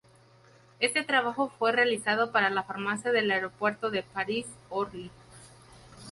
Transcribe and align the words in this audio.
Este 0.79 1.03
trabajo 1.03 1.53
fue 1.59 1.71
realizado 1.73 2.31
para 2.31 2.49
la 2.49 2.63
farmacia 2.63 3.11
del 3.11 3.29
Aeropuerto 3.29 3.91
de 3.91 4.01
París-Orly. 4.01 5.11